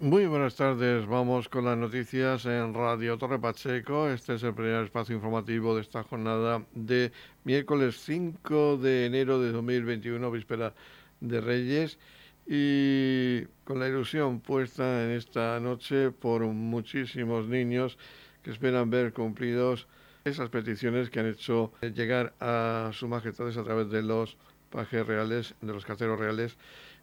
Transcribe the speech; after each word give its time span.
Muy 0.00 0.24
buenas 0.24 0.56
tardes, 0.56 1.06
vamos 1.06 1.50
con 1.50 1.66
las 1.66 1.76
noticias 1.76 2.46
en 2.46 2.72
Radio 2.72 3.18
Torre 3.18 3.38
Pacheco. 3.38 4.08
Este 4.08 4.32
es 4.36 4.42
el 4.42 4.54
primer 4.54 4.82
espacio 4.84 5.14
informativo 5.14 5.74
de 5.74 5.82
esta 5.82 6.02
jornada 6.02 6.64
de 6.74 7.12
miércoles 7.44 8.00
5 8.06 8.78
de 8.78 9.04
enero 9.04 9.38
de 9.42 9.52
2021, 9.52 10.30
víspera 10.30 10.72
de 11.20 11.42
Reyes, 11.42 11.98
y 12.46 13.44
con 13.64 13.78
la 13.78 13.88
ilusión 13.88 14.40
puesta 14.40 15.04
en 15.04 15.10
esta 15.10 15.60
noche 15.60 16.12
por 16.12 16.46
muchísimos 16.46 17.46
niños 17.46 17.98
que 18.42 18.52
esperan 18.52 18.88
ver 18.88 19.12
cumplidos 19.12 19.86
esas 20.24 20.48
peticiones 20.48 21.10
que 21.10 21.20
han 21.20 21.26
hecho 21.26 21.74
llegar 21.82 22.32
a 22.40 22.88
sus 22.94 23.06
majestades 23.06 23.58
a 23.58 23.64
través 23.64 23.90
de 23.90 24.00
los 24.00 24.38
pajes 24.70 25.06
reales, 25.06 25.54
de 25.60 25.74
los 25.74 25.84
carteros 25.84 26.18
reales, 26.18 26.56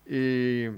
y 0.09 0.69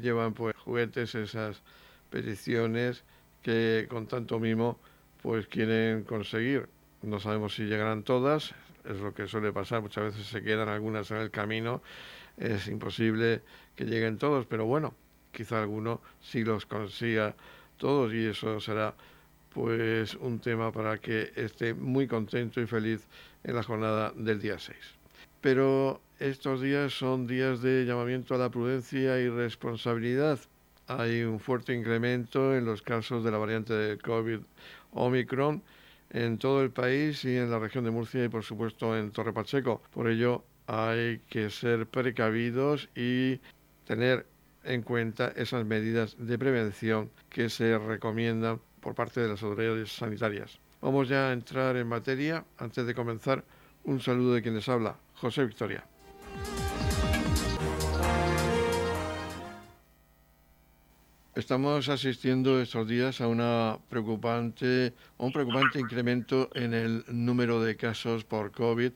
llevan 0.00 0.34
pues 0.34 0.56
juguetes, 0.56 1.14
esas 1.14 1.62
peticiones 2.10 3.04
que 3.42 3.86
con 3.88 4.06
tanto 4.06 4.38
mimo 4.38 4.78
pues 5.22 5.46
quieren 5.46 6.04
conseguir. 6.04 6.68
No 7.02 7.20
sabemos 7.20 7.54
si 7.54 7.64
llegarán 7.64 8.02
todas, 8.02 8.54
es 8.84 8.98
lo 8.98 9.14
que 9.14 9.26
suele 9.26 9.52
pasar, 9.52 9.82
muchas 9.82 10.04
veces 10.04 10.26
se 10.26 10.42
quedan 10.42 10.68
algunas 10.68 11.10
en 11.10 11.18
el 11.18 11.30
camino, 11.30 11.82
es 12.36 12.68
imposible 12.68 13.42
que 13.76 13.84
lleguen 13.84 14.18
todos, 14.18 14.46
pero 14.46 14.64
bueno, 14.66 14.94
quizá 15.32 15.60
alguno 15.60 16.00
sí 16.20 16.44
los 16.44 16.66
consiga 16.66 17.34
todos 17.76 18.12
y 18.12 18.26
eso 18.26 18.60
será 18.60 18.94
pues 19.50 20.14
un 20.14 20.40
tema 20.40 20.72
para 20.72 20.98
que 20.98 21.32
esté 21.36 21.74
muy 21.74 22.06
contento 22.06 22.60
y 22.60 22.66
feliz 22.66 23.06
en 23.44 23.54
la 23.54 23.62
jornada 23.62 24.12
del 24.14 24.40
día 24.40 24.58
6. 24.58 24.76
Pero 25.40 26.00
estos 26.18 26.60
días 26.60 26.92
son 26.92 27.26
días 27.26 27.62
de 27.62 27.84
llamamiento 27.84 28.34
a 28.34 28.38
la 28.38 28.50
prudencia 28.50 29.20
y 29.20 29.28
responsabilidad. 29.28 30.38
Hay 30.88 31.22
un 31.22 31.38
fuerte 31.38 31.74
incremento 31.74 32.56
en 32.56 32.64
los 32.64 32.82
casos 32.82 33.22
de 33.22 33.30
la 33.30 33.38
variante 33.38 33.72
de 33.72 33.98
COVID 33.98 34.40
Omicron 34.92 35.62
en 36.10 36.38
todo 36.38 36.62
el 36.62 36.70
país 36.70 37.24
y 37.24 37.36
en 37.36 37.50
la 37.50 37.58
región 37.58 37.84
de 37.84 37.90
Murcia 37.90 38.24
y 38.24 38.28
por 38.28 38.42
supuesto 38.42 38.96
en 38.96 39.12
Torre 39.12 39.32
Pacheco. 39.32 39.82
Por 39.92 40.08
ello 40.08 40.42
hay 40.66 41.20
que 41.28 41.50
ser 41.50 41.86
precavidos 41.86 42.88
y 42.96 43.40
tener 43.86 44.26
en 44.64 44.82
cuenta 44.82 45.32
esas 45.36 45.64
medidas 45.64 46.16
de 46.18 46.38
prevención 46.38 47.10
que 47.30 47.48
se 47.48 47.78
recomiendan 47.78 48.60
por 48.80 48.94
parte 48.94 49.20
de 49.20 49.28
las 49.28 49.42
autoridades 49.42 49.92
sanitarias. 49.92 50.58
Vamos 50.80 51.08
ya 51.08 51.28
a 51.28 51.32
entrar 51.32 51.76
en 51.76 51.86
materia. 51.86 52.44
Antes 52.58 52.86
de 52.86 52.94
comenzar, 52.94 53.44
un 53.84 54.00
saludo 54.00 54.34
de 54.34 54.42
quien 54.42 54.54
les 54.54 54.68
habla, 54.68 54.96
José 55.14 55.44
Victoria. 55.44 55.84
Estamos 61.38 61.88
asistiendo 61.88 62.60
estos 62.60 62.88
días 62.88 63.20
a 63.20 63.28
una 63.28 63.78
preocupante, 63.88 64.92
un 65.18 65.30
preocupante 65.30 65.78
incremento 65.78 66.50
en 66.52 66.74
el 66.74 67.04
número 67.06 67.62
de 67.62 67.76
casos 67.76 68.24
por 68.24 68.50
COVID 68.50 68.90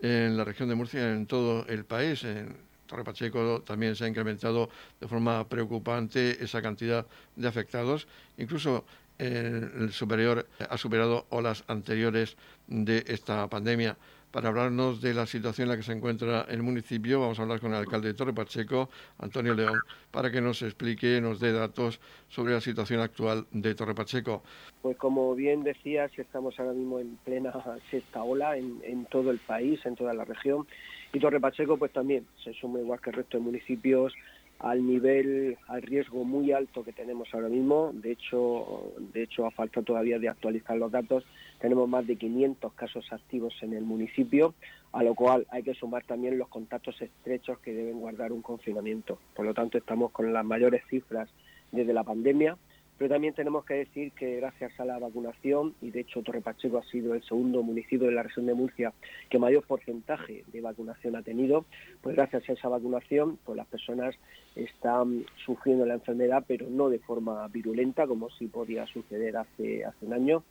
en 0.00 0.38
la 0.38 0.42
región 0.42 0.70
de 0.70 0.74
Murcia 0.74 1.12
en 1.12 1.26
todo 1.26 1.66
el 1.68 1.84
país. 1.84 2.24
En 2.24 2.56
Torre 2.86 3.04
Pacheco 3.04 3.60
también 3.60 3.94
se 3.94 4.06
ha 4.06 4.08
incrementado 4.08 4.70
de 4.98 5.06
forma 5.06 5.46
preocupante 5.46 6.42
esa 6.42 6.62
cantidad 6.62 7.06
de 7.36 7.46
afectados. 7.46 8.08
Incluso 8.38 8.86
el 9.18 9.92
superior 9.92 10.48
ha 10.70 10.78
superado 10.78 11.26
olas 11.28 11.62
anteriores 11.68 12.38
de 12.68 13.04
esta 13.06 13.46
pandemia. 13.50 13.98
Para 14.32 14.48
hablarnos 14.48 15.02
de 15.02 15.12
la 15.12 15.26
situación 15.26 15.66
en 15.66 15.72
la 15.72 15.76
que 15.76 15.82
se 15.82 15.92
encuentra 15.92 16.46
el 16.48 16.62
municipio, 16.62 17.20
vamos 17.20 17.38
a 17.38 17.42
hablar 17.42 17.60
con 17.60 17.72
el 17.72 17.76
alcalde 17.76 18.08
de 18.08 18.14
Torre 18.14 18.32
Pacheco, 18.32 18.88
Antonio 19.18 19.52
León, 19.52 19.78
para 20.10 20.30
que 20.30 20.40
nos 20.40 20.62
explique, 20.62 21.20
nos 21.20 21.38
dé 21.38 21.52
datos 21.52 22.00
sobre 22.30 22.54
la 22.54 22.62
situación 22.62 23.00
actual 23.00 23.46
de 23.50 23.74
Torre 23.74 23.94
Pacheco. 23.94 24.42
Pues 24.80 24.96
como 24.96 25.34
bien 25.34 25.64
decías, 25.64 26.10
estamos 26.18 26.58
ahora 26.58 26.72
mismo 26.72 26.98
en 26.98 27.18
plena 27.24 27.52
sexta 27.90 28.22
ola 28.22 28.56
en, 28.56 29.04
todo 29.10 29.30
el 29.30 29.38
país, 29.38 29.84
en 29.84 29.96
toda 29.96 30.14
la 30.14 30.24
región, 30.24 30.66
y 31.12 31.20
Torre 31.20 31.38
Pacheco 31.38 31.76
pues 31.76 31.92
también 31.92 32.26
se 32.42 32.54
suma 32.54 32.80
igual 32.80 33.02
que 33.02 33.10
el 33.10 33.16
resto 33.16 33.36
de 33.36 33.44
municipios 33.44 34.14
al 34.60 34.86
nivel, 34.86 35.58
al 35.68 35.82
riesgo 35.82 36.24
muy 36.24 36.52
alto 36.52 36.82
que 36.84 36.92
tenemos 36.94 37.28
ahora 37.34 37.48
mismo. 37.48 37.90
De 37.92 38.12
hecho, 38.12 38.94
de 39.12 39.24
hecho, 39.24 39.44
a 39.44 39.50
falta 39.50 39.82
todavía 39.82 40.18
de 40.18 40.30
actualizar 40.30 40.78
los 40.78 40.90
datos, 40.90 41.22
tenemos 41.62 41.88
más 41.88 42.04
de 42.08 42.16
500 42.16 42.72
casos 42.72 43.06
activos 43.12 43.54
en 43.62 43.72
el 43.72 43.84
municipio, 43.84 44.52
a 44.90 45.04
lo 45.04 45.14
cual 45.14 45.46
hay 45.48 45.62
que 45.62 45.74
sumar 45.74 46.02
también 46.02 46.36
los 46.36 46.48
contactos 46.48 47.00
estrechos 47.00 47.60
que 47.60 47.72
deben 47.72 48.00
guardar 48.00 48.32
un 48.32 48.42
confinamiento. 48.42 49.20
Por 49.32 49.46
lo 49.46 49.54
tanto, 49.54 49.78
estamos 49.78 50.10
con 50.10 50.32
las 50.32 50.44
mayores 50.44 50.82
cifras 50.90 51.30
desde 51.70 51.92
la 51.92 52.02
pandemia 52.02 52.58
pero 53.02 53.14
también 53.14 53.34
tenemos 53.34 53.64
que 53.64 53.74
decir 53.74 54.12
que 54.12 54.36
gracias 54.36 54.78
a 54.78 54.84
la 54.84 54.96
vacunación, 54.96 55.74
y 55.82 55.90
de 55.90 56.02
hecho 56.02 56.22
Torre 56.22 56.40
Pacheco 56.40 56.78
ha 56.78 56.84
sido 56.84 57.14
el 57.14 57.22
segundo 57.24 57.60
municipio 57.64 58.06
de 58.06 58.12
la 58.12 58.22
región 58.22 58.46
de 58.46 58.54
Murcia 58.54 58.92
que 59.28 59.40
mayor 59.40 59.64
porcentaje 59.64 60.44
de 60.46 60.60
vacunación 60.60 61.16
ha 61.16 61.22
tenido, 61.22 61.64
pues 62.00 62.14
gracias 62.14 62.48
a 62.48 62.52
esa 62.52 62.68
vacunación, 62.68 63.40
pues 63.44 63.56
las 63.56 63.66
personas 63.66 64.14
están 64.54 65.24
sufriendo 65.44 65.84
la 65.84 65.94
enfermedad, 65.94 66.44
pero 66.46 66.70
no 66.70 66.90
de 66.90 67.00
forma 67.00 67.48
virulenta, 67.48 68.06
como 68.06 68.30
sí 68.30 68.46
podía 68.46 68.86
suceder 68.86 69.36
hace, 69.36 69.84
hace 69.84 70.06
un 70.06 70.12
año. 70.12 70.44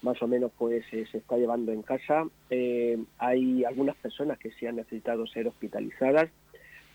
Más 0.00 0.22
o 0.22 0.28
menos 0.28 0.50
pues 0.56 0.86
se 0.90 1.02
está 1.02 1.36
llevando 1.36 1.72
en 1.72 1.82
casa. 1.82 2.24
Eh, 2.48 2.96
hay 3.18 3.64
algunas 3.64 3.96
personas 3.96 4.38
que 4.38 4.52
sí 4.52 4.64
han 4.64 4.76
necesitado 4.76 5.26
ser 5.26 5.46
hospitalizadas, 5.46 6.30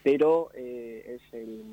pero 0.03 0.49
eh, 0.53 1.17
es 1.17 1.33
el, 1.33 1.63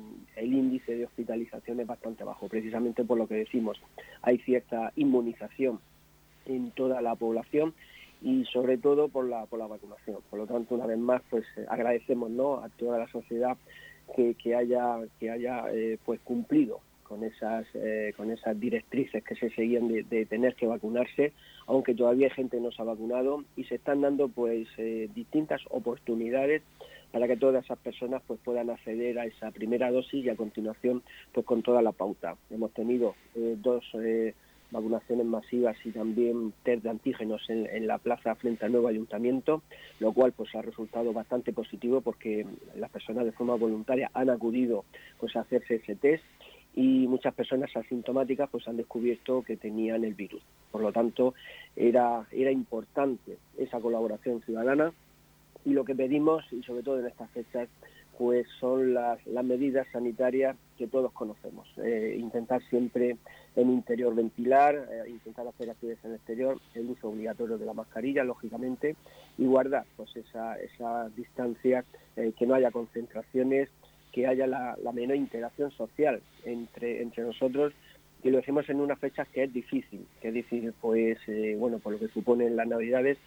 índice 0.41 0.95
de 0.95 1.05
hospitalización 1.05 1.81
es 1.81 1.87
bastante 1.87 2.23
bajo, 2.23 2.47
precisamente 2.47 3.03
por 3.03 3.17
lo 3.17 3.27
que 3.27 3.35
decimos. 3.35 3.79
Hay 4.21 4.39
cierta 4.39 4.93
inmunización 4.95 5.79
en 6.45 6.71
toda 6.71 7.01
la 7.01 7.15
población 7.15 7.73
y 8.21 8.45
sobre 8.45 8.77
todo 8.77 9.09
por 9.09 9.27
la, 9.27 9.45
por 9.45 9.59
la 9.59 9.67
vacunación. 9.67 10.17
Por 10.29 10.39
lo 10.39 10.47
tanto, 10.47 10.75
una 10.75 10.85
vez 10.85 10.97
más, 10.97 11.21
pues 11.29 11.43
eh, 11.57 11.65
agradecemos 11.67 12.31
¿no? 12.31 12.63
a 12.63 12.69
toda 12.69 12.97
la 12.97 13.07
sociedad 13.09 13.57
que, 14.15 14.33
que 14.35 14.55
haya, 14.55 14.97
que 15.19 15.29
haya 15.29 15.65
eh, 15.71 15.97
pues 16.05 16.19
cumplido 16.21 16.79
con 17.03 17.25
esas, 17.25 17.67
con 18.15 18.31
esas 18.31 18.57
directrices 18.57 19.21
que 19.21 19.35
se 19.35 19.49
seguían 19.49 19.89
de, 19.89 20.25
tener 20.27 20.55
que 20.55 20.65
vacunarse, 20.65 21.33
aunque 21.67 21.93
todavía 21.93 22.27
hay 22.27 22.33
gente 22.33 22.55
que 22.55 22.63
no 22.63 22.71
se 22.71 22.81
ha 22.81 22.85
vacunado 22.85 23.43
y 23.57 23.65
se 23.65 23.75
están 23.75 23.99
dando 23.99 24.29
pues 24.29 24.69
distintas 25.13 25.59
oportunidades 25.71 26.61
para 27.11 27.27
que 27.27 27.37
todas 27.37 27.63
esas 27.63 27.79
personas 27.79 28.21
pues 28.25 28.39
puedan 28.43 28.69
acceder 28.69 29.19
a 29.19 29.25
esa 29.25 29.51
primera 29.51 29.91
dosis 29.91 30.25
y 30.25 30.29
a 30.29 30.35
continuación 30.35 31.03
pues 31.33 31.45
con 31.45 31.61
toda 31.61 31.81
la 31.81 31.91
pauta. 31.91 32.35
Hemos 32.49 32.71
tenido 32.73 33.15
eh, 33.35 33.55
dos 33.59 33.83
eh, 33.95 34.33
vacunaciones 34.71 35.25
masivas 35.25 35.77
y 35.85 35.91
también 35.91 36.53
test 36.63 36.83
de 36.83 36.89
antígenos 36.89 37.41
en, 37.49 37.85
la 37.85 37.97
plaza 37.97 38.35
frente 38.35 38.65
al 38.65 38.71
nuevo 38.71 38.87
ayuntamiento, 38.87 39.61
lo 39.99 40.13
cual 40.13 40.31
pues 40.31 40.55
ha 40.55 40.61
resultado 40.61 41.13
bastante 41.13 41.53
positivo 41.53 42.01
porque 42.01 42.45
las 42.75 42.89
personas 42.89 43.25
de 43.25 43.33
forma 43.33 43.55
voluntaria 43.55 44.09
han 44.13 44.29
acudido 44.29 44.85
pues 45.19 45.35
a 45.35 45.41
hacerse 45.41 45.75
ese 45.75 45.95
test 45.95 46.23
y 46.73 47.05
muchas 47.07 47.33
personas 47.33 47.75
asintomáticas 47.75 48.49
pues 48.49 48.65
han 48.67 48.77
descubierto 48.77 49.43
que 49.43 49.57
tenían 49.57 50.05
el 50.05 50.13
virus. 50.13 50.41
Por 50.71 50.81
lo 50.81 50.93
tanto, 50.93 51.33
era, 51.75 52.25
era 52.31 52.49
importante 52.49 53.37
esa 53.57 53.81
colaboración 53.81 54.41
ciudadana 54.43 54.93
y 55.65 55.71
lo 55.71 55.85
que 55.85 55.95
pedimos, 55.95 56.43
y 56.51 56.63
sobre 56.63 56.83
todo 56.83 56.99
en 56.99 57.07
estas 57.07 57.29
fechas, 57.31 57.69
pues 58.17 58.45
son 58.59 58.93
las, 58.93 59.25
las 59.25 59.43
medidas 59.43 59.87
sanitarias 59.91 60.55
que 60.77 60.85
todos 60.85 61.11
conocemos. 61.11 61.67
Eh, 61.83 62.17
intentar 62.19 62.61
siempre 62.69 63.17
en 63.55 63.69
interior 63.71 64.13
ventilar, 64.13 64.75
eh, 64.91 65.09
intentar 65.09 65.47
hacer 65.47 65.71
actividades 65.71 66.05
en 66.05 66.13
exterior, 66.13 66.59
el 66.75 66.91
uso 66.91 67.09
obligatorio 67.09 67.57
de 67.57 67.65
la 67.65 67.73
mascarilla, 67.73 68.23
lógicamente, 68.23 68.95
y 69.39 69.45
guardar 69.45 69.85
pues 69.97 70.15
esa, 70.15 70.59
esa 70.59 71.09
distancia, 71.09 71.83
eh, 72.15 72.31
que 72.37 72.45
no 72.45 72.53
haya 72.53 72.69
concentraciones, 72.69 73.69
que 74.11 74.27
haya 74.27 74.45
la, 74.45 74.77
menor 74.93 75.15
interacción 75.15 75.71
social 75.71 76.21
entre, 76.45 77.01
entre 77.01 77.23
nosotros 77.23 77.73
y 78.23 78.29
lo 78.29 78.37
decimos 78.37 78.69
en 78.69 78.81
unas 78.81 78.99
fechas 78.99 79.27
que 79.29 79.45
es 79.45 79.53
difícil, 79.53 80.05
que 80.21 80.27
es 80.27 80.33
difícil 80.33 80.73
pues 80.79 81.17
bueno 81.57 81.79
por 81.79 81.93
lo 81.93 81.99
que 81.99 82.09
suponen 82.09 82.55
las 82.55 82.67
navidades 82.67 83.17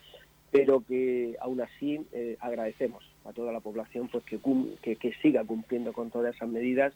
pero 0.55 0.85
que 0.87 1.35
aún 1.41 1.61
así 1.61 2.01
eh, 2.13 2.37
agradecemos 2.39 3.03
a 3.25 3.33
toda 3.33 3.51
la 3.51 3.59
población 3.59 4.07
pues 4.07 4.23
que, 4.23 4.39
que, 4.95 5.13
siga 5.21 5.43
cumpliendo 5.43 5.93
con 5.93 6.13
todas 6.13 6.37
esas 6.37 6.49
medidas 6.49 6.95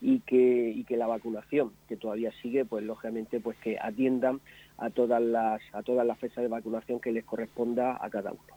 y 0.00 0.20
que, 0.20 0.70
y 0.70 0.84
que 0.84 0.96
la 0.96 1.08
vacunación 1.08 1.72
que 1.88 1.96
todavía 1.96 2.30
sigue 2.42 2.64
pues 2.64 2.84
lógicamente 2.84 3.40
pues 3.40 3.58
que 3.58 3.76
atiendan 3.76 4.40
a 4.78 4.90
todas 4.90 5.20
las 5.20 5.60
a 5.72 5.82
todas 5.82 6.06
las 6.06 6.16
fechas 6.16 6.44
de 6.44 6.48
vacunación 6.48 7.00
que 7.00 7.10
les 7.10 7.24
corresponda 7.24 7.98
a 8.00 8.08
cada 8.08 8.30
uno. 8.30 8.54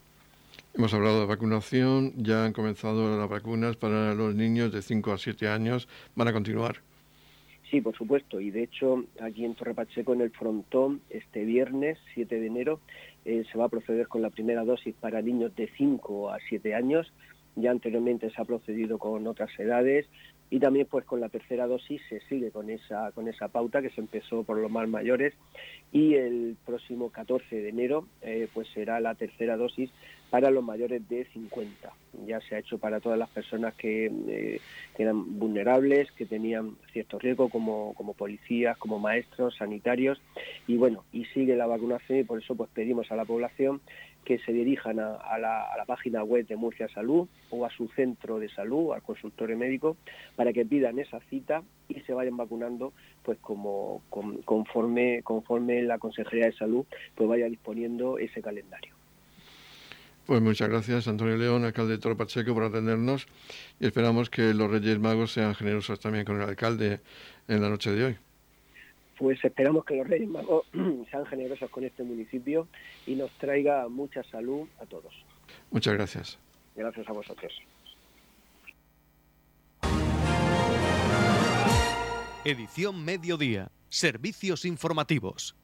Hemos 0.75 0.93
hablado 0.93 1.21
de 1.21 1.25
vacunación, 1.25 2.13
ya 2.15 2.45
han 2.45 2.53
comenzado 2.53 3.17
las 3.17 3.27
vacunas 3.27 3.77
para 3.77 4.13
los 4.13 4.35
niños 4.35 4.71
de 4.71 4.83
5 4.83 5.11
a 5.11 5.17
7 5.17 5.47
años, 5.47 5.87
van 6.15 6.27
a 6.27 6.33
continuar. 6.33 6.81
Sí, 7.71 7.81
por 7.81 7.97
supuesto, 7.97 8.39
y 8.39 8.51
de 8.51 8.63
hecho 8.63 9.05
aquí 9.19 9.43
en 9.43 9.55
Torre 9.55 9.73
Pacheco 9.73 10.13
en 10.13 10.21
el 10.21 10.29
frontón 10.29 11.01
este 11.09 11.45
viernes 11.45 11.97
7 12.13 12.39
de 12.39 12.45
enero 12.45 12.79
eh, 13.25 13.43
se 13.51 13.57
va 13.57 13.65
a 13.65 13.69
proceder 13.69 14.07
con 14.07 14.21
la 14.21 14.29
primera 14.29 14.63
dosis 14.63 14.95
para 14.95 15.21
niños 15.21 15.55
de 15.55 15.69
5 15.77 16.31
a 16.31 16.37
7 16.47 16.73
años. 16.75 17.11
Ya 17.55 17.71
anteriormente 17.71 18.29
se 18.29 18.41
ha 18.41 18.45
procedido 18.45 18.97
con 18.97 19.25
otras 19.27 19.49
edades 19.59 20.07
y 20.49 20.59
también 20.59 20.87
pues 20.89 21.05
con 21.05 21.19
la 21.19 21.29
tercera 21.29 21.67
dosis 21.67 22.01
se 22.07 22.19
sigue 22.21 22.51
con 22.51 22.69
esa 22.69 23.11
con 23.13 23.27
esa 23.27 23.47
pauta 23.47 23.81
que 23.81 23.89
se 23.89 24.01
empezó 24.01 24.43
por 24.43 24.57
los 24.57 24.69
más 24.69 24.87
mayores 24.87 25.33
y 25.91 26.15
el 26.15 26.55
próximo 26.65 27.09
14 27.09 27.55
de 27.55 27.69
enero 27.69 28.07
eh, 28.21 28.47
pues 28.53 28.67
será 28.69 28.99
la 28.99 29.15
tercera 29.15 29.57
dosis 29.57 29.89
para 30.35 30.51
los 30.51 30.65
mayores 30.65 31.07
de 31.07 31.23
50 31.31 31.93
ya 32.27 32.41
se 32.41 32.55
ha 32.55 32.59
hecho 32.59 32.77
para 32.77 32.99
todas 32.99 33.17
las 33.17 33.29
personas 33.29 33.73
que, 33.75 34.07
eh, 34.27 34.59
eran 34.97 35.39
vulnerables 35.39 36.11
que 36.11 36.25
tenían 36.25 36.75
cierto 36.91 37.17
riesgo 37.19 37.47
como 37.47 37.93
como 37.93 38.13
policías 38.15 38.77
como 38.77 38.99
maestros 38.99 39.55
sanitarios 39.55 40.21
y 40.67 40.75
bueno 40.75 41.05
y 41.13 41.23
sigue 41.33 41.55
la 41.55 41.67
vacunación 41.67 42.19
y 42.19 42.23
por 42.25 42.41
eso 42.41 42.53
pues 42.53 42.69
pedimos 42.73 43.09
a 43.13 43.15
la 43.15 43.23
población 43.23 43.79
que 44.25 44.39
se 44.39 44.51
dirijan 44.51 44.99
a, 44.99 45.37
la, 45.37 45.85
página 45.87 46.21
web 46.21 46.45
de 46.47 46.57
Murcia 46.57 46.89
Salud 46.89 47.29
o 47.51 47.63
a 47.63 47.69
su 47.69 47.87
centro 47.89 48.39
de 48.39 48.49
salud, 48.49 48.91
al 48.91 49.03
consultorio 49.03 49.55
médico, 49.55 49.97
para 50.35 50.51
que 50.51 50.65
pidan 50.65 50.97
esa 50.97 51.19
cita 51.29 51.61
y 51.87 51.99
se 52.01 52.13
vayan 52.13 52.35
vacunando, 52.35 52.91
pues 53.21 53.37
como 53.37 54.01
conforme 54.09 55.21
conforme 55.21 55.83
la 55.83 55.99
Consejería 55.99 56.47
de 56.47 56.53
Salud 56.53 56.85
pues 57.13 57.29
vaya 57.29 57.45
disponiendo 57.45 58.17
ese 58.17 58.41
calendario. 58.41 58.94
Pues 60.25 60.41
muchas 60.41 60.69
gracias, 60.69 61.07
Antonio 61.07 61.37
León, 61.37 61.65
alcalde 61.65 61.93
de 61.93 61.97
Toro 61.99 62.17
Pacheco, 62.17 62.53
por 62.53 62.63
atendernos 62.63 63.27
y 63.79 63.85
esperamos 63.85 64.29
que 64.29 64.53
los 64.53 64.71
Reyes 64.71 64.99
Magos 64.99 65.31
sean 65.31 65.53
generosos 65.53 65.99
también 65.99 66.25
con 66.25 66.41
el 66.41 66.49
alcalde 66.49 67.01
en 67.47 67.61
la 67.61 67.69
noche 67.69 67.91
de 67.91 68.05
hoy 68.05 68.17
pues 69.17 69.43
esperamos 69.43 69.85
que 69.85 69.95
los 69.95 70.07
Reyes 70.07 70.29
Magos 70.29 70.65
sean 71.11 71.25
generosos 71.25 71.69
con 71.69 71.83
este 71.83 72.03
municipio 72.03 72.67
y 73.05 73.15
nos 73.15 73.31
traiga 73.37 73.87
mucha 73.87 74.23
salud 74.23 74.67
a 74.79 74.85
todos. 74.85 75.13
Muchas 75.71 75.93
gracias. 75.93 76.39
Gracias 76.75 77.07
a 77.07 77.13
vosotros. 77.13 77.53
Edición 82.43 83.03
Mediodía. 83.03 83.71
Servicios 83.89 84.65
informativos. 84.65 85.55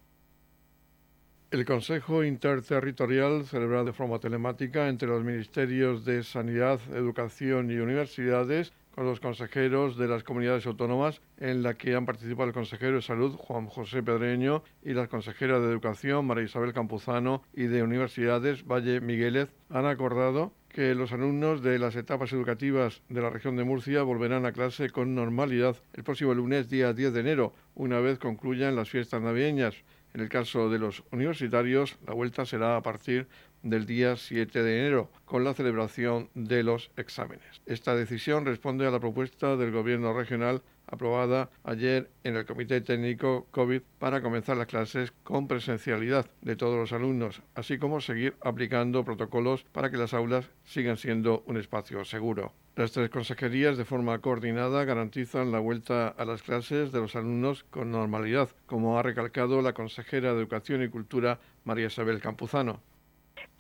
El 1.51 1.65
Consejo 1.65 2.24
Interterritorial 2.24 3.45
celebra 3.45 3.83
de 3.83 3.92
forma 3.92 4.19
telemática 4.19 4.88
entre 4.88 5.09
los 5.09 5.21
Ministerios 5.21 6.06
de 6.06 6.24
Sanidad, 6.24 6.80
Educación 6.95 7.69
y 7.69 7.75
Universidades 7.75 8.71
con 8.95 9.06
los 9.06 9.19
consejeros 9.19 9.98
de 9.98 10.07
las 10.07 10.24
comunidades 10.24 10.65
autónomas, 10.65 11.19
en 11.39 11.62
la 11.62 11.74
que 11.74 11.94
han 11.94 12.06
participado 12.06 12.48
el 12.48 12.53
consejero 12.53 12.95
de 12.95 13.01
Salud, 13.01 13.36
Juan 13.36 13.68
José 13.68 14.01
Pedreño, 14.01 14.63
y 14.81 14.94
las 14.94 15.09
consejeras 15.09 15.62
de 15.62 15.68
Educación, 15.68 16.25
María 16.25 16.45
Isabel 16.45 16.71
Campuzano, 16.71 17.44
y 17.53 17.63
de 17.63 17.83
Universidades, 17.83 18.65
Valle 18.65 19.01
Migueles, 19.01 19.50
han 19.69 19.86
acordado 19.86 20.53
que 20.69 20.95
los 20.95 21.12
alumnos 21.12 21.62
de 21.62 21.80
las 21.80 21.98
etapas 21.98 22.31
educativas 22.31 23.01
de 23.09 23.21
la 23.21 23.30
región 23.30 23.57
de 23.57 23.65
Murcia 23.65 24.03
volverán 24.03 24.45
a 24.45 24.53
clase 24.53 24.89
con 24.89 25.15
normalidad 25.15 25.75
el 25.94 26.06
próximo 26.06 26.33
lunes, 26.33 26.69
día 26.69 26.94
10 26.94 27.12
de 27.12 27.19
enero, 27.19 27.53
una 27.75 28.00
vez 28.00 28.19
concluyan 28.19 28.77
las 28.77 28.89
fiestas 28.89 29.21
navideñas. 29.21 29.75
En 30.13 30.22
el 30.22 30.30
caso 30.30 30.69
de 30.69 30.80
los 30.80 31.04
universitarios, 31.12 31.98
la 32.06 32.13
vuelta 32.13 32.46
será 32.46 32.75
a 32.75 32.81
partir 32.81 33.28
del 33.63 33.86
día 33.86 34.16
7 34.16 34.63
de 34.63 34.80
enero, 34.80 35.10
con 35.25 35.44
la 35.44 35.54
celebración 35.54 36.30
de 36.34 36.63
los 36.63 36.92
exámenes. 36.98 37.62
Esta 37.66 37.96
decisión 37.96 38.46
responde 38.46 38.86
a 38.86 38.92
la 38.92 39.00
propuesta 39.00 39.56
del 39.56 39.72
Gobierno 39.72 40.13
regional 40.13 40.62
aprobada 40.88 41.50
ayer 41.63 42.10
en 42.24 42.36
el 42.36 42.46
Comité 42.46 42.81
Técnico 42.81 43.48
COVID 43.52 43.81
para 43.98 44.22
comenzar 44.22 44.58
las 44.58 44.68
clases 44.68 45.12
con 45.24 45.48
presencialidad 45.48 46.28
de 46.42 46.56
todos 46.56 46.78
los 46.78 46.92
alumnos, 46.92 47.42
así 47.56 47.78
como 47.78 48.02
seguir 48.02 48.36
aplicando 48.42 49.06
protocolos 49.06 49.63
para 49.72 49.90
que 49.90 49.98
las 49.98 50.13
aulas 50.13 50.50
sigan 50.66 50.98
siendo 50.98 51.44
un 51.48 51.58
espacio 51.58 52.04
seguro. 52.04 52.54
Las 52.75 52.92
tres 52.92 53.10
consejerías 53.10 53.78
de 53.78 53.86
forma 53.86 54.19
coordinada 54.19 54.86
garantizan 54.86 55.52
la 55.52 55.60
vuelta 55.60 56.08
a 56.08 56.25
las 56.25 56.42
clases 56.42 56.92
de 56.92 57.00
los 57.00 57.16
alumnos 57.16 57.66
con 57.69 57.92
normalidad, 57.92 58.50
como 58.66 58.98
ha 58.98 59.04
recalcado 59.04 59.62
la 59.62 59.74
consejera 59.74 60.34
de 60.34 60.40
Educación 60.40 60.81
y 60.84 60.90
Cultura 60.90 61.40
María 61.66 61.88
Isabel 61.88 62.22
Campuzano. 62.22 62.81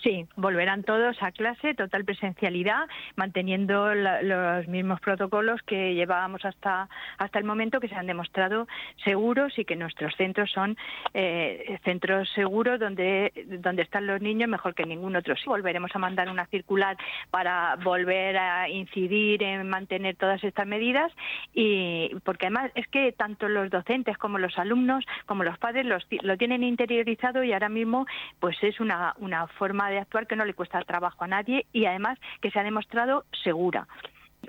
Sí, 0.03 0.25
volverán 0.35 0.83
todos 0.83 1.21
a 1.21 1.31
clase, 1.31 1.75
total 1.75 2.05
presencialidad, 2.05 2.87
manteniendo 3.15 3.93
los 3.93 4.67
mismos 4.67 4.99
protocolos 4.99 5.61
que 5.61 5.93
llevábamos 5.93 6.43
hasta, 6.43 6.89
hasta 7.19 7.37
el 7.37 7.45
momento, 7.45 7.79
que 7.79 7.87
se 7.87 7.93
han 7.95 8.07
demostrado 8.07 8.67
seguros 9.03 9.57
y 9.59 9.65
que 9.65 9.75
nuestros 9.75 10.15
centros 10.15 10.49
son 10.51 10.75
eh, 11.13 11.77
centros 11.83 12.29
seguros 12.33 12.79
donde, 12.79 13.31
donde 13.59 13.83
están 13.83 14.07
los 14.07 14.21
niños 14.21 14.49
mejor 14.49 14.73
que 14.73 14.85
ningún 14.85 15.15
otro. 15.15 15.35
Sí, 15.35 15.43
volveremos 15.45 15.91
a 15.95 15.99
mandar 15.99 16.29
una 16.29 16.47
circular 16.47 16.97
para 17.29 17.75
volver 17.75 18.37
a 18.37 18.69
incidir 18.69 19.43
en 19.43 19.69
mantener 19.69 20.15
todas 20.15 20.43
estas 20.43 20.65
medidas 20.65 21.11
y 21.53 22.09
porque 22.23 22.47
además 22.47 22.71
es 22.73 22.87
que 22.87 23.11
tanto 23.11 23.47
los 23.47 23.69
docentes 23.69 24.17
como 24.17 24.39
los 24.39 24.57
alumnos 24.57 25.05
como 25.25 25.43
los 25.43 25.57
padres 25.59 25.85
lo 25.85 26.37
tienen 26.37 26.63
interiorizado 26.63 27.43
y 27.43 27.53
ahora 27.53 27.69
mismo 27.69 28.07
pues 28.39 28.57
es 28.63 28.79
una, 28.79 29.13
una 29.19 29.47
forma 29.47 29.90
de 29.91 29.99
actuar 29.99 30.27
que 30.27 30.35
no 30.35 30.45
le 30.45 30.53
cuesta 30.53 30.81
trabajo 30.81 31.23
a 31.23 31.27
nadie 31.27 31.65
y 31.71 31.85
además 31.85 32.17
que 32.41 32.51
se 32.51 32.59
ha 32.59 32.63
demostrado 32.63 33.25
segura 33.43 33.87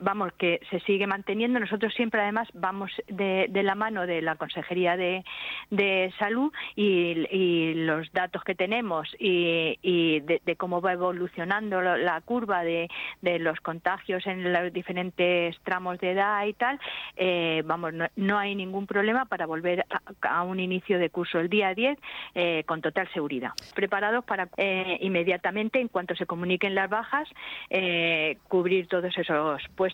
vamos, 0.02 0.32
que 0.34 0.60
se 0.70 0.80
sigue 0.80 1.06
manteniendo. 1.06 1.58
Nosotros 1.60 1.94
siempre, 1.94 2.20
además, 2.20 2.48
vamos 2.54 2.90
de, 3.08 3.48
la 3.62 3.74
mano 3.74 4.06
de 4.06 4.20
la 4.22 4.36
Consejería 4.36 4.96
de, 4.96 5.24
Salud 6.18 6.52
y, 6.76 7.74
los 7.74 8.12
datos 8.12 8.44
que 8.44 8.54
tenemos 8.54 9.08
y, 9.18 10.20
de, 10.20 10.56
cómo 10.56 10.80
va 10.80 10.92
evolucionando 10.92 11.80
la 11.80 12.20
curva 12.20 12.62
de, 12.64 12.88
los 13.22 13.60
contagios 13.60 14.26
en 14.26 14.52
los 14.52 14.72
diferentes 14.72 15.56
tramos 15.62 15.98
de 15.98 16.12
edad 16.12 16.44
y 16.44 16.52
tal, 16.52 16.78
eh, 17.16 17.62
vamos, 17.64 17.92
no, 18.16 18.38
hay 18.38 18.54
ningún 18.54 18.86
problema 18.86 19.24
para 19.24 19.46
volver 19.46 19.86
a, 20.20 20.42
un 20.42 20.60
inicio 20.60 20.98
de 20.98 21.10
curso 21.10 21.38
el 21.38 21.48
día 21.48 21.74
10 21.74 21.98
eh, 22.34 22.64
con 22.66 22.80
total 22.80 23.08
seguridad. 23.12 23.50
Preparados 23.74 24.24
para 24.24 24.48
eh, 24.56 24.98
inmediatamente, 25.00 25.80
en 25.80 25.88
cuanto 25.88 26.14
se 26.14 26.26
comuniquen 26.26 26.74
las 26.74 26.90
bajas, 26.90 27.28
cubrir 28.48 28.86
todos 28.88 29.16
esos 29.16 29.62
puestos 29.76 29.91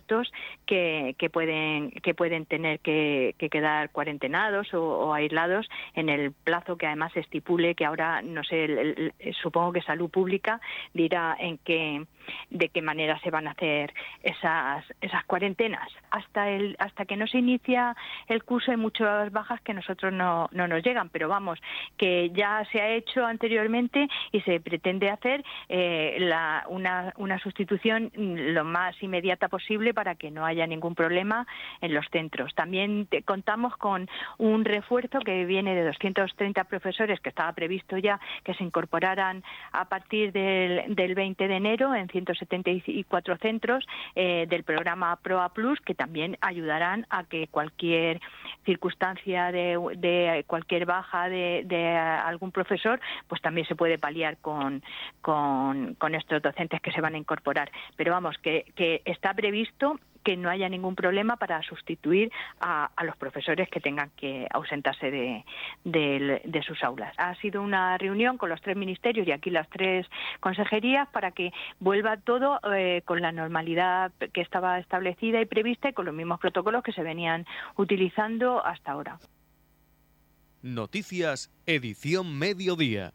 que, 0.67 1.15
pueden 1.33 1.91
que 1.91 2.15
pueden 2.15 2.47
tener 2.47 2.81
que, 2.81 3.35
quedar 3.51 3.91
cuarentenados 3.91 4.73
o, 4.75 5.13
aislados 5.15 5.69
en 5.95 6.09
el 6.09 6.33
plazo 6.33 6.77
que 6.77 6.87
además 6.87 7.17
estipule 7.17 7.75
que 7.75 7.85
ahora 7.85 8.23
no 8.23 8.45
sé 8.45 9.13
supongo 9.43 9.73
que 9.73 9.83
salud 9.83 10.11
pública 10.11 10.61
dirá 10.93 11.37
en 11.39 11.59
qué 11.59 12.05
de 12.51 12.69
qué 12.69 12.83
manera 12.83 13.19
se 13.21 13.31
van 13.31 13.49
a 13.49 13.53
hacer 13.53 13.93
esas 14.23 14.85
esas 15.01 15.25
cuarentenas 15.25 15.89
hasta 16.11 16.51
el 16.51 16.77
hasta 16.79 17.05
que 17.05 17.17
no 17.17 17.27
se 17.27 17.39
inicia 17.39 17.97
el 18.29 18.45
curso 18.45 18.71
hay 18.71 18.77
muchas 18.77 19.31
bajas 19.33 19.61
que 19.63 19.75
nosotros 19.75 20.13
no, 20.13 20.49
no 20.53 20.69
nos 20.69 20.83
llegan 20.83 21.09
pero 21.09 21.29
vamos 21.29 21.59
que 21.97 22.31
ya 22.31 22.65
se 22.73 22.81
ha 22.81 22.91
hecho 22.91 23.25
anteriormente 23.25 24.09
y 24.33 24.41
se 24.43 24.61
pretende 24.61 25.11
hacer 25.11 25.45
eh, 25.69 26.17
la, 26.21 26.65
una, 26.69 27.13
una 27.17 27.39
sustitución 27.39 28.11
lo 28.15 28.65
más 28.65 29.01
inmediata 29.03 29.49
posible 29.49 29.95
para 29.95 30.15
que 30.15 30.31
no 30.31 30.45
haya 30.45 30.67
ningún 30.67 30.95
problema 30.95 31.47
en 31.81 31.95
los 31.95 32.07
centros. 32.11 32.55
También 32.55 33.09
contamos 33.25 33.77
con 33.77 34.09
un 34.39 34.65
refuerzo 34.65 35.21
que 35.21 35.45
viene 35.45 35.75
de 35.75 35.85
230 35.85 36.65
profesores 36.65 37.21
que 37.21 37.29
estaba 37.29 37.53
previsto 37.53 37.99
ya 37.99 38.21
que 38.45 38.55
se 38.55 38.65
incorporaran 38.65 39.43
a 39.73 39.87
partir 39.87 40.33
del, 40.33 40.95
del 40.95 41.15
20 41.15 41.49
de 41.49 41.57
enero 41.57 41.95
en 41.95 42.09
174 42.27 43.37
centros 43.39 43.87
eh, 44.15 44.47
del 44.49 44.65
programa 44.65 45.17
PROA 45.17 45.53
Plus 45.53 45.81
que 45.81 45.95
también 45.95 46.37
ayudarán 46.41 47.07
a 47.11 47.25
que 47.25 47.49
cualquier 47.49 48.21
circunstancia 48.65 49.53
de, 49.53 49.79
de 49.97 50.45
cualquier 50.47 50.87
baja 50.87 51.29
de, 51.29 51.63
de, 51.67 51.97
algún 51.97 52.53
profesor 52.53 53.01
pues 53.27 53.41
también 53.41 53.67
se 53.67 53.75
puede 53.75 53.99
paliar 53.99 54.39
con, 54.39 54.83
con, 55.21 55.95
con 55.95 56.15
estos 56.15 56.43
docentes 56.43 56.81
que 56.81 56.93
se 56.93 57.01
van 57.01 57.15
a 57.15 57.19
incorporar. 57.19 57.71
Pero 57.97 58.13
vamos, 58.13 58.37
que, 58.39 58.65
que 58.75 59.03
está 59.05 59.35
previsto 59.35 59.99
que 60.29 60.37
no 60.37 60.51
haya 60.51 60.69
ningún 60.69 60.95
problema 60.95 61.37
para 61.37 61.63
sustituir 61.63 62.31
a, 62.61 62.91
los 63.03 63.17
profesores 63.17 63.67
que 63.71 63.81
tengan 63.81 64.11
que 64.15 64.47
ausentarse 64.51 65.11
de, 65.11 66.63
sus 66.67 66.85
aulas. 66.85 67.15
Ha 67.17 67.35
sido 67.37 67.63
una 67.63 67.97
reunión 67.97 68.37
con 68.37 68.51
los 68.51 68.61
tres 68.61 68.77
ministerios 68.77 69.27
y 69.27 69.33
aquí 69.33 69.49
las 69.49 69.67
tres 69.71 70.07
consejerías 70.41 71.09
para 71.09 71.31
que 71.31 71.51
vuelva 71.81 72.19
todo 72.19 72.61
eh, 72.75 73.01
con 73.07 73.23
la 73.23 73.33
normalidad 73.33 74.13
que 74.35 74.43
estaba 74.43 74.79
establecida 74.79 75.41
y 75.41 75.47
prevista 75.47 75.89
y 75.89 75.95
con 75.95 76.05
los 76.05 76.15
mismos 76.15 76.41
protocolos 76.41 76.83
que 76.83 76.93
se 76.93 77.03
venían 77.03 77.47
utilizando 77.79 78.63
hasta 78.63 78.93
ahora. 78.93 79.19
Noticias, 80.61 81.51
edición 81.65 82.39
mediodía. 82.39 83.15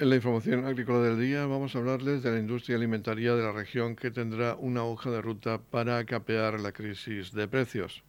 En 0.00 0.08
la 0.08 0.16
información 0.16 0.64
agrícola 0.64 1.00
del 1.00 1.20
día 1.20 1.44
vamos 1.44 1.76
a 1.76 1.78
hablarles 1.78 2.22
de 2.22 2.30
la 2.30 2.38
industria 2.38 2.78
alimentaria 2.78 3.34
de 3.34 3.42
la 3.42 3.52
región 3.52 3.96
que 3.96 4.10
tendrá 4.10 4.54
una 4.54 4.82
hoja 4.82 5.10
de 5.10 5.20
ruta 5.20 5.60
para 5.60 6.02
capear 6.06 6.58
la 6.58 6.72
crisis 6.72 7.32
de 7.32 7.46
precios. 7.46 8.02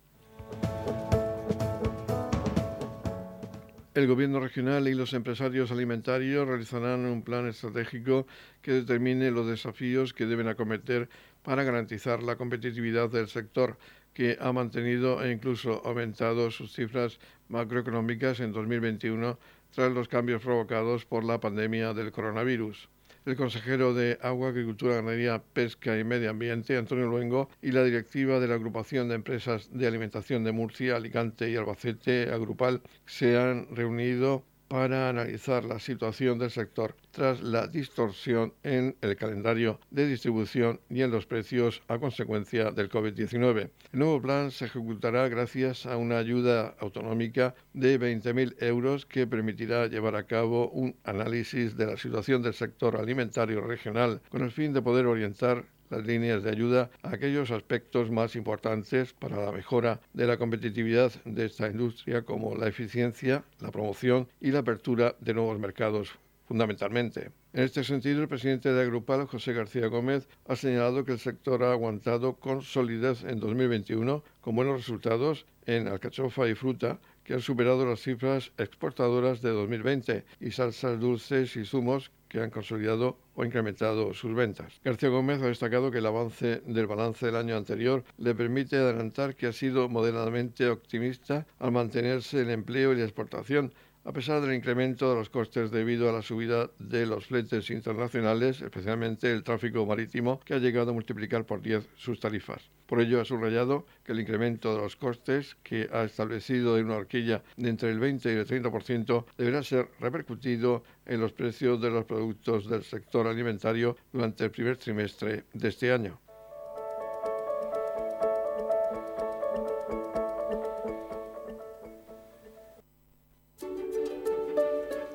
El 3.93 4.07
gobierno 4.07 4.39
regional 4.39 4.87
y 4.87 4.93
los 4.93 5.11
empresarios 5.11 5.69
alimentarios 5.69 6.47
realizarán 6.47 7.01
un 7.01 7.23
plan 7.23 7.45
estratégico 7.45 8.25
que 8.61 8.71
determine 8.71 9.29
los 9.29 9.47
desafíos 9.47 10.13
que 10.13 10.25
deben 10.25 10.47
acometer 10.47 11.09
para 11.43 11.65
garantizar 11.65 12.23
la 12.23 12.37
competitividad 12.37 13.09
del 13.09 13.27
sector, 13.27 13.77
que 14.13 14.37
ha 14.39 14.53
mantenido 14.53 15.21
e 15.21 15.29
incluso 15.33 15.85
aumentado 15.85 16.51
sus 16.51 16.71
cifras 16.71 17.19
macroeconómicas 17.49 18.39
en 18.39 18.53
2021 18.53 19.37
tras 19.73 19.91
los 19.91 20.07
cambios 20.07 20.41
provocados 20.41 21.05
por 21.05 21.23
la 21.23 21.39
pandemia 21.39 21.93
del 21.93 22.11
coronavirus. 22.11 22.89
El 23.23 23.35
consejero 23.35 23.93
de 23.93 24.17
Agua, 24.21 24.49
Agricultura, 24.49 24.95
Ganadería, 24.95 25.43
Pesca 25.53 25.97
y 25.97 26.03
Medio 26.03 26.31
Ambiente, 26.31 26.75
Antonio 26.75 27.05
Luengo, 27.05 27.49
y 27.61 27.71
la 27.71 27.83
directiva 27.83 28.39
de 28.39 28.47
la 28.47 28.55
Agrupación 28.55 29.09
de 29.09 29.15
Empresas 29.15 29.69
de 29.71 29.85
Alimentación 29.85 30.43
de 30.43 30.51
Murcia, 30.51 30.95
Alicante 30.95 31.49
y 31.49 31.55
Albacete, 31.55 32.31
Agrupal, 32.31 32.81
se 33.05 33.37
han 33.37 33.67
reunido 33.75 34.43
para 34.71 35.09
analizar 35.09 35.65
la 35.65 35.79
situación 35.79 36.39
del 36.39 36.49
sector 36.49 36.95
tras 37.11 37.41
la 37.41 37.67
distorsión 37.67 38.53
en 38.63 38.95
el 39.01 39.17
calendario 39.17 39.81
de 39.89 40.07
distribución 40.07 40.79
y 40.89 41.01
en 41.01 41.11
los 41.11 41.25
precios 41.25 41.81
a 41.89 41.99
consecuencia 41.99 42.71
del 42.71 42.89
COVID-19. 42.89 43.69
El 43.91 43.99
nuevo 43.99 44.21
plan 44.21 44.49
se 44.49 44.63
ejecutará 44.63 45.27
gracias 45.27 45.85
a 45.85 45.97
una 45.97 46.19
ayuda 46.19 46.73
autonómica 46.79 47.53
de 47.73 47.99
20.000 47.99 48.63
euros 48.63 49.05
que 49.05 49.27
permitirá 49.27 49.87
llevar 49.87 50.15
a 50.15 50.25
cabo 50.25 50.69
un 50.69 50.95
análisis 51.03 51.75
de 51.75 51.87
la 51.87 51.97
situación 51.97 52.41
del 52.41 52.53
sector 52.53 52.95
alimentario 52.95 53.59
regional 53.59 54.21
con 54.29 54.41
el 54.41 54.53
fin 54.53 54.71
de 54.71 54.81
poder 54.81 55.05
orientar 55.05 55.65
las 55.91 56.07
líneas 56.07 56.41
de 56.41 56.49
ayuda 56.49 56.89
a 57.03 57.11
aquellos 57.11 57.51
aspectos 57.51 58.09
más 58.09 58.35
importantes 58.35 59.13
para 59.13 59.45
la 59.45 59.51
mejora 59.51 59.99
de 60.13 60.25
la 60.25 60.37
competitividad 60.37 61.11
de 61.25 61.45
esta 61.45 61.67
industria 61.67 62.23
como 62.23 62.55
la 62.55 62.67
eficiencia, 62.67 63.43
la 63.59 63.69
promoción 63.71 64.27
y 64.39 64.51
la 64.51 64.59
apertura 64.59 65.15
de 65.19 65.33
nuevos 65.33 65.59
mercados 65.59 66.17
fundamentalmente. 66.47 67.31
En 67.53 67.63
este 67.63 67.83
sentido, 67.83 68.21
el 68.21 68.27
presidente 68.29 68.71
de 68.71 68.81
Agrupal, 68.81 69.25
José 69.27 69.53
García 69.53 69.87
Gómez, 69.87 70.27
ha 70.47 70.55
señalado 70.55 71.03
que 71.03 71.11
el 71.11 71.19
sector 71.19 71.63
ha 71.63 71.73
aguantado 71.73 72.35
con 72.35 72.61
solidez 72.61 73.23
en 73.23 73.39
2021 73.39 74.23
con 74.39 74.55
buenos 74.55 74.77
resultados 74.77 75.45
en 75.65 75.87
alcachofa 75.87 76.47
y 76.47 76.55
fruta, 76.55 76.99
que 77.23 77.33
han 77.33 77.41
superado 77.41 77.85
las 77.85 78.01
cifras 78.01 78.51
exportadoras 78.57 79.41
de 79.41 79.49
2020, 79.51 80.25
y 80.39 80.51
salsas 80.51 80.99
dulces 80.99 81.55
y 81.55 81.65
zumos 81.65 82.11
que 82.31 82.39
han 82.39 82.49
consolidado 82.49 83.17
o 83.35 83.43
incrementado 83.43 84.13
sus 84.13 84.33
ventas. 84.33 84.79
García 84.85 85.09
Gómez 85.09 85.41
ha 85.41 85.47
destacado 85.47 85.91
que 85.91 85.97
el 85.97 86.05
avance 86.05 86.61
del 86.65 86.87
balance 86.87 87.25
del 87.25 87.35
año 87.35 87.57
anterior 87.57 88.05
le 88.17 88.33
permite 88.33 88.77
adelantar 88.77 89.35
que 89.35 89.47
ha 89.47 89.53
sido 89.53 89.89
moderadamente 89.89 90.69
optimista 90.69 91.45
al 91.59 91.73
mantenerse 91.73 92.41
el 92.41 92.49
empleo 92.51 92.93
y 92.93 92.97
la 92.97 93.03
exportación, 93.03 93.73
a 94.03 94.11
pesar 94.11 94.41
del 94.41 94.53
incremento 94.53 95.09
de 95.09 95.15
los 95.15 95.29
costes 95.29 95.71
debido 95.71 96.09
a 96.09 96.13
la 96.13 96.21
subida 96.21 96.69
de 96.79 97.05
los 97.05 97.25
fletes 97.27 97.69
internacionales, 97.69 98.61
especialmente 98.61 99.31
el 99.31 99.43
tráfico 99.43 99.85
marítimo, 99.85 100.39
que 100.39 100.53
ha 100.53 100.59
llegado 100.59 100.91
a 100.91 100.93
multiplicar 100.93 101.45
por 101.45 101.61
10 101.61 101.87
sus 101.95 102.19
tarifas. 102.19 102.69
Por 102.87 102.99
ello 102.99 103.21
ha 103.21 103.25
subrayado 103.25 103.85
que 104.03 104.11
el 104.11 104.19
incremento 104.19 104.75
de 104.75 104.81
los 104.81 104.95
costes 104.95 105.55
que 105.63 105.87
ha 105.93 106.03
establecido 106.03 106.77
en 106.77 106.85
una 106.85 106.97
horquilla 106.97 107.43
de 107.55 107.69
entre 107.69 107.89
el 107.89 107.99
20 107.99 108.33
y 108.33 108.35
el 108.35 108.47
30% 108.47 109.25
deberá 109.37 109.63
ser 109.63 109.89
repercutido 109.99 110.83
en 111.05 111.21
los 111.21 111.31
precios 111.31 111.81
de 111.81 111.89
los 111.89 112.05
productos 112.05 112.69
del 112.69 112.83
sector 112.83 113.27
alimentario 113.27 113.95
durante 114.11 114.43
el 114.45 114.51
primer 114.51 114.77
trimestre 114.77 115.45
de 115.53 115.69
este 115.69 115.91
año. 115.91 116.19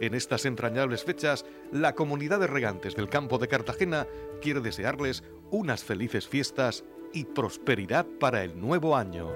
En 0.00 0.14
estas 0.14 0.46
entrañables 0.46 1.04
fechas, 1.04 1.44
la 1.72 1.94
comunidad 1.94 2.40
de 2.40 2.46
regantes 2.46 2.96
del 2.96 3.10
campo 3.10 3.36
de 3.36 3.48
Cartagena 3.48 4.06
quiere 4.40 4.60
desearles 4.60 5.22
unas 5.50 5.84
felices 5.84 6.26
fiestas 6.26 6.84
y 7.12 7.24
prosperidad 7.24 8.06
para 8.18 8.42
el 8.42 8.58
nuevo 8.58 8.96
año. 8.96 9.30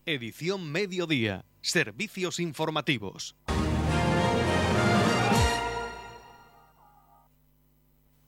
Edición 0.06 0.72
Mediodía. 0.72 1.46
Servicios 1.62 2.39
informativos. 2.39 3.36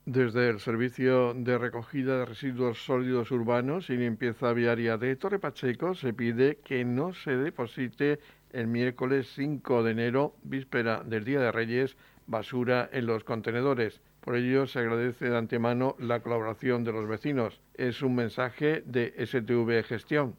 Desde 0.05 0.49
el 0.49 0.59
Servicio 0.59 1.33
de 1.33 1.57
Recogida 1.57 2.17
de 2.17 2.25
Residuos 2.25 2.83
Sólidos 2.83 3.31
Urbanos 3.31 3.89
y 3.89 3.95
Limpieza 3.95 4.51
Viaria 4.51 4.97
de 4.97 5.15
Torre 5.15 5.39
Pacheco 5.39 5.95
se 5.95 6.11
pide 6.11 6.57
que 6.57 6.83
no 6.83 7.13
se 7.13 7.37
deposite 7.37 8.19
el 8.51 8.67
miércoles 8.67 9.31
5 9.33 9.81
de 9.81 9.91
enero, 9.91 10.35
víspera 10.43 11.01
del 11.05 11.23
Día 11.23 11.39
de 11.39 11.53
Reyes, 11.53 11.95
basura 12.27 12.89
en 12.91 13.05
los 13.05 13.23
contenedores. 13.23 14.01
Por 14.19 14.35
ello 14.35 14.67
se 14.67 14.79
agradece 14.79 15.29
de 15.29 15.37
antemano 15.37 15.95
la 15.99 16.19
colaboración 16.19 16.83
de 16.83 16.91
los 16.91 17.07
vecinos. 17.07 17.61
Es 17.73 18.01
un 18.01 18.15
mensaje 18.15 18.83
de 18.85 19.13
STV 19.25 19.87
Gestión. 19.87 20.35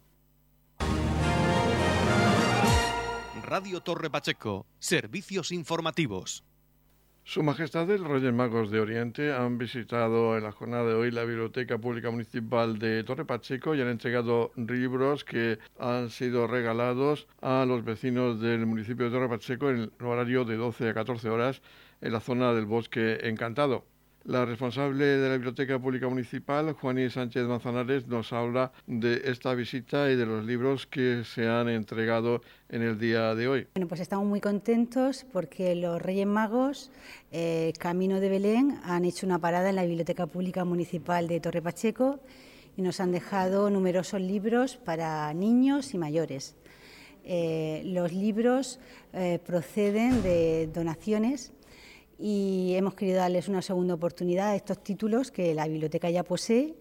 Radio 3.42 3.80
Torre 3.80 4.10
Pacheco, 4.10 4.66
servicios 4.78 5.52
informativos. 5.52 6.44
Su 7.26 7.42
Majestad 7.42 7.88
los 7.88 8.02
Reyes 8.02 8.34
Magos 8.34 8.70
de 8.70 8.80
Oriente 8.80 9.32
han 9.32 9.56
visitado 9.56 10.36
en 10.36 10.44
la 10.44 10.52
jornada 10.52 10.84
de 10.84 10.92
hoy 10.92 11.10
la 11.10 11.24
Biblioteca 11.24 11.78
Pública 11.78 12.10
Municipal 12.10 12.78
de 12.78 13.02
Torre 13.02 13.24
Pacheco 13.24 13.74
y 13.74 13.80
han 13.80 13.88
entregado 13.88 14.52
libros 14.56 15.24
que 15.24 15.58
han 15.78 16.10
sido 16.10 16.46
regalados 16.46 17.26
a 17.40 17.64
los 17.66 17.82
vecinos 17.82 18.42
del 18.42 18.66
municipio 18.66 19.06
de 19.06 19.10
Torre 19.10 19.30
Pacheco 19.30 19.70
en 19.70 19.90
el 19.98 20.06
horario 20.06 20.44
de 20.44 20.56
12 20.56 20.90
a 20.90 20.94
14 20.94 21.30
horas 21.30 21.62
en 22.02 22.12
la 22.12 22.20
zona 22.20 22.52
del 22.52 22.66
Bosque 22.66 23.18
Encantado. 23.22 23.86
La 24.26 24.46
responsable 24.46 25.04
de 25.04 25.28
la 25.28 25.34
Biblioteca 25.34 25.78
Pública 25.78 26.08
Municipal, 26.08 26.72
Juaní 26.72 27.10
Sánchez 27.10 27.44
Manzanares, 27.44 28.06
nos 28.06 28.32
habla 28.32 28.72
de 28.86 29.20
esta 29.26 29.52
visita 29.52 30.10
y 30.10 30.16
de 30.16 30.24
los 30.24 30.46
libros 30.46 30.86
que 30.86 31.24
se 31.24 31.46
han 31.46 31.68
entregado 31.68 32.40
en 32.70 32.80
el 32.80 32.98
día 32.98 33.34
de 33.34 33.48
hoy. 33.48 33.66
Bueno, 33.74 33.86
pues 33.86 34.00
estamos 34.00 34.24
muy 34.24 34.40
contentos 34.40 35.26
porque 35.30 35.74
los 35.74 36.00
Reyes 36.00 36.26
Magos, 36.26 36.90
eh, 37.32 37.74
Camino 37.78 38.18
de 38.18 38.30
Belén, 38.30 38.80
han 38.84 39.04
hecho 39.04 39.26
una 39.26 39.38
parada 39.38 39.68
en 39.68 39.76
la 39.76 39.84
Biblioteca 39.84 40.26
Pública 40.26 40.64
Municipal 40.64 41.28
de 41.28 41.40
Torre 41.40 41.60
Pacheco 41.60 42.18
y 42.78 42.80
nos 42.82 43.00
han 43.00 43.12
dejado 43.12 43.68
numerosos 43.68 44.22
libros 44.22 44.78
para 44.78 45.34
niños 45.34 45.92
y 45.92 45.98
mayores. 45.98 46.56
Eh, 47.26 47.82
los 47.84 48.10
libros 48.10 48.80
eh, 49.12 49.38
proceden 49.44 50.22
de 50.22 50.70
donaciones 50.72 51.52
y 52.18 52.74
hemos 52.74 52.94
querido 52.94 53.18
darles 53.18 53.48
una 53.48 53.62
segunda 53.62 53.94
oportunidad 53.94 54.50
a 54.50 54.56
estos 54.56 54.82
títulos 54.82 55.30
que 55.30 55.54
la 55.54 55.66
biblioteca 55.66 56.10
ya 56.10 56.22
posee 56.22 56.74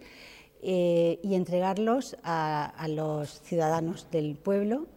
eh, 0.61 1.19
y 1.21 1.35
entregarlos 1.35 2.15
a, 2.23 2.87
los 2.89 3.41
ciudadanos 3.41 4.09
del 4.11 4.35
pueblo 4.35 4.87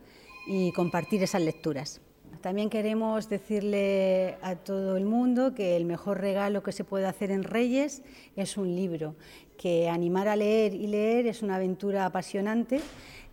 y 0.47 0.73
compartir 0.73 1.23
esas 1.23 1.43
lecturas. 1.43 2.01
También 2.41 2.71
queremos 2.71 3.29
decirle 3.29 4.37
a 4.43 4.55
todo 4.55 4.97
el 4.97 5.05
mundo 5.05 5.55
que 5.55 5.77
el 5.77 5.85
mejor 5.85 6.21
regalo 6.21 6.63
que 6.63 6.71
se 6.71 6.85
puede 6.85 7.07
hacer 7.07 7.33
en 7.33 7.43
Reyes 7.43 8.03
es 8.37 8.57
un 8.57 8.77
libro, 8.77 9.17
que 9.59 9.89
animar 9.89 10.29
a 10.29 10.37
leer 10.37 10.75
y 10.75 10.87
leer 10.87 11.27
es 11.27 11.43
una 11.43 11.57
aventura 11.57 12.05
apasionante 12.05 12.81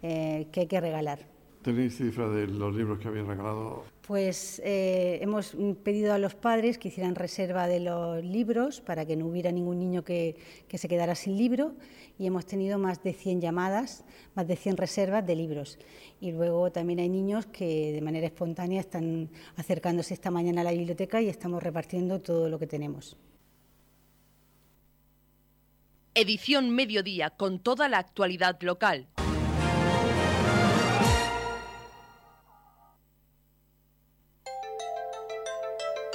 eh, 0.01 0.47
que 0.51 0.61
hay 0.61 0.67
que 0.67 0.81
regalar. 0.81 1.19
¿Tenéis 1.61 1.97
cifra 1.97 2.27
de 2.29 2.47
los 2.47 2.73
libros 2.73 2.99
que 2.99 3.09
habéis 3.09 3.27
regalado? 3.27 3.83
Pues 4.05 4.61
eh, 4.65 5.19
hemos 5.21 5.55
pedido 5.81 6.13
a 6.13 6.17
los 6.17 6.35
padres 6.35 6.77
que 6.77 6.89
hicieran 6.89 7.15
reserva 7.15 7.67
de 7.67 7.79
los 7.79 8.21
libros 8.21 8.81
para 8.81 9.05
que 9.05 9.15
no 9.15 9.27
hubiera 9.27 9.49
ningún 9.49 9.79
niño 9.79 10.03
que, 10.03 10.35
que, 10.67 10.77
se 10.77 10.89
quedara 10.89 11.15
sin 11.15 11.37
libro 11.37 11.75
y 12.19 12.27
hemos 12.27 12.45
tenido 12.45 12.77
más 12.77 13.01
de 13.01 13.13
100 13.13 13.39
llamadas, 13.39 14.03
más 14.35 14.45
de 14.45 14.57
100 14.57 14.75
reservas 14.75 15.25
de 15.25 15.37
libros. 15.37 15.79
Y 16.19 16.33
luego 16.33 16.69
también 16.69 16.99
hay 16.99 17.07
niños 17.07 17.45
que 17.45 17.93
de 17.93 18.01
manera 18.01 18.27
espontánea 18.27 18.81
están 18.81 19.29
acercándose 19.55 20.13
esta 20.13 20.31
mañana 20.31 20.61
a 20.61 20.63
la 20.65 20.73
biblioteca 20.73 21.21
y 21.21 21.29
estamos 21.29 21.63
repartiendo 21.63 22.19
todo 22.19 22.49
lo 22.49 22.59
que 22.59 22.67
tenemos. 22.67 23.15
Edición 26.13 26.69
Mediodía 26.71 27.29
con 27.29 27.59
toda 27.59 27.87
la 27.87 27.99
actualidad 27.99 28.61
local. 28.61 29.07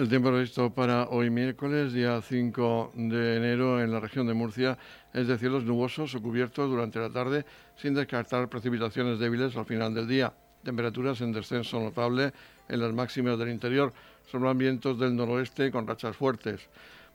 El 0.00 0.08
tiempo 0.08 0.30
previsto 0.30 0.72
para 0.72 1.08
hoy 1.10 1.28
miércoles, 1.28 1.92
día 1.92 2.22
5 2.22 2.92
de 2.94 3.36
enero, 3.36 3.82
en 3.82 3.92
la 3.92 4.00
región 4.00 4.26
de 4.26 4.32
Murcia 4.32 4.78
es 5.12 5.28
de 5.28 5.36
cielos 5.36 5.64
nubosos 5.64 6.14
o 6.14 6.22
cubiertos 6.22 6.70
durante 6.70 6.98
la 6.98 7.10
tarde, 7.10 7.44
sin 7.76 7.92
descartar 7.92 8.48
precipitaciones 8.48 9.18
débiles 9.18 9.54
al 9.58 9.66
final 9.66 9.92
del 9.92 10.08
día. 10.08 10.32
Temperaturas 10.64 11.20
en 11.20 11.32
descenso 11.32 11.78
notable 11.78 12.32
en 12.70 12.80
las 12.80 12.94
máximas 12.94 13.38
del 13.38 13.50
interior. 13.50 13.92
Soplan 14.32 14.56
vientos 14.56 14.98
del 14.98 15.14
noroeste 15.14 15.70
con 15.70 15.86
rachas 15.86 16.16
fuertes. 16.16 16.66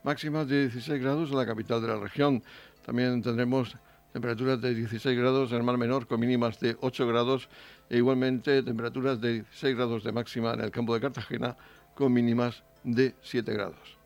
Máximas 0.03 0.47
de 0.47 0.69
16 0.69 1.01
grados 1.01 1.31
en 1.31 1.37
la 1.37 1.45
capital 1.47 1.81
de 1.81 1.87
la 1.87 1.97
región. 1.97 2.43
También 2.85 3.19
tendremos 3.23 3.75
temperaturas 4.13 4.61
de 4.61 4.75
16 4.75 5.17
grados 5.17 5.49
en 5.49 5.57
el 5.57 5.63
Mar 5.63 5.79
Menor 5.79 6.05
con 6.05 6.19
mínimas 6.19 6.59
de 6.59 6.77
8 6.79 7.07
grados 7.07 7.49
e 7.89 7.97
igualmente 7.97 8.61
temperaturas 8.61 9.19
de 9.19 9.41
16 9.41 9.75
grados 9.75 10.03
de 10.03 10.11
máxima 10.11 10.53
en 10.53 10.61
el 10.61 10.69
campo 10.69 10.93
de 10.93 11.01
Cartagena 11.01 11.57
con 11.95 12.13
mínimas 12.13 12.63
de 12.85 13.15
7 13.21 13.51
grados. 13.51 13.97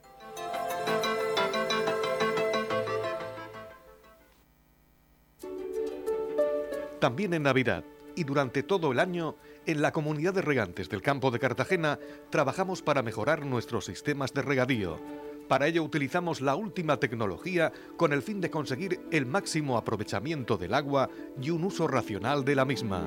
También 7.00 7.34
en 7.34 7.44
Navidad 7.44 7.84
y 8.16 8.24
durante 8.26 8.64
todo 8.64 8.92
el 8.92 9.00
año, 9.00 9.36
en 9.66 9.82
la 9.82 9.94
comunidad 9.94 10.34
de 10.34 10.42
regantes 10.42 10.90
del 10.90 11.02
campo 11.02 11.32
de 11.32 11.40
Cartagena 11.40 12.00
trabajamos 12.30 12.82
para 12.82 13.04
mejorar 13.04 13.46
nuestros 13.46 13.86
sistemas 13.86 14.34
de 14.34 14.42
regadío. 14.42 15.00
Para 15.48 15.68
ello 15.68 15.84
utilizamos 15.84 16.42
la 16.42 16.56
última 16.56 16.98
tecnología 16.98 17.72
con 17.98 18.12
el 18.12 18.22
fin 18.22 18.42
de 18.42 18.52
conseguir 18.52 19.00
el 19.12 19.26
máximo 19.26 19.78
aprovechamiento 19.78 20.58
del 20.58 20.74
agua 20.74 21.10
y 21.42 21.50
un 21.50 21.64
uso 21.64 21.88
racional 21.88 22.44
de 22.44 22.56
la 22.56 22.66
misma. 22.66 23.04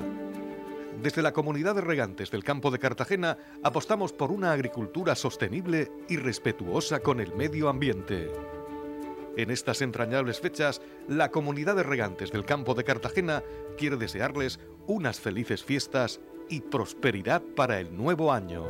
Desde 1.01 1.21
la 1.21 1.33
comunidad 1.33 1.75
de 1.75 1.81
regantes 1.81 2.31
del 2.31 2.43
campo 2.43 2.71
de 2.71 2.79
Cartagena 2.79 3.37
apostamos 3.63 4.13
por 4.13 4.31
una 4.31 4.51
agricultura 4.51 5.15
sostenible 5.15 5.91
y 6.07 6.17
respetuosa 6.17 6.99
con 6.99 7.19
el 7.19 7.33
medio 7.35 7.69
ambiente. 7.69 8.31
En 9.35 9.49
estas 9.49 9.81
entrañables 9.81 10.39
fechas, 10.39 10.81
la 11.07 11.29
comunidad 11.29 11.75
de 11.75 11.83
regantes 11.83 12.31
del 12.31 12.45
campo 12.45 12.75
de 12.75 12.83
Cartagena 12.83 13.43
quiere 13.77 13.97
desearles 13.97 14.59
unas 14.85 15.19
felices 15.19 15.63
fiestas 15.63 16.21
y 16.49 16.61
prosperidad 16.61 17.41
para 17.41 17.79
el 17.79 17.95
nuevo 17.97 18.31
año. 18.31 18.65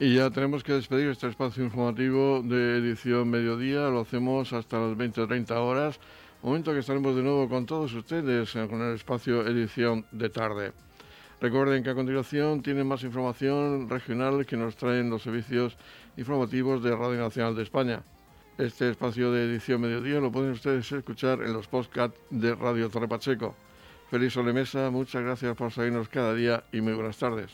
Y 0.00 0.16
ya 0.16 0.28
tenemos 0.30 0.64
que 0.64 0.72
despedir 0.72 1.08
este 1.08 1.28
espacio 1.28 1.62
informativo 1.62 2.42
de 2.42 2.78
edición 2.78 3.30
mediodía. 3.30 3.88
Lo 3.90 4.00
hacemos 4.00 4.52
hasta 4.52 4.80
las 4.80 4.96
20 4.96 5.20
o 5.20 5.28
30 5.28 5.60
horas. 5.60 6.00
Momento 6.42 6.72
que 6.72 6.80
estaremos 6.80 7.14
de 7.14 7.22
nuevo 7.22 7.48
con 7.48 7.64
todos 7.64 7.94
ustedes 7.94 8.52
con 8.52 8.82
el 8.82 8.94
espacio 8.94 9.46
edición 9.46 10.04
de 10.10 10.28
tarde. 10.28 10.72
Recuerden 11.40 11.82
que 11.84 11.90
a 11.90 11.94
continuación 11.94 12.62
tienen 12.62 12.86
más 12.86 13.04
información 13.04 13.88
regional 13.88 14.44
que 14.44 14.56
nos 14.56 14.76
traen 14.76 15.10
los 15.10 15.22
servicios 15.22 15.76
informativos 16.16 16.82
de 16.82 16.94
Radio 16.96 17.20
Nacional 17.20 17.54
de 17.54 17.62
España. 17.62 18.02
Este 18.58 18.90
espacio 18.90 19.32
de 19.32 19.44
edición 19.44 19.80
mediodía 19.80 20.20
lo 20.20 20.32
pueden 20.32 20.52
ustedes 20.52 20.90
escuchar 20.90 21.42
en 21.42 21.52
los 21.52 21.68
podcasts 21.68 22.20
de 22.30 22.54
Radio 22.54 22.88
Torre 22.90 23.08
Pacheco. 23.08 23.54
Feliz 24.10 24.32
solemesa, 24.32 24.90
muchas 24.90 25.22
gracias 25.22 25.56
por 25.56 25.72
seguirnos 25.72 26.08
cada 26.08 26.34
día 26.34 26.64
y 26.72 26.80
muy 26.80 26.92
buenas 26.94 27.16
tardes. 27.16 27.50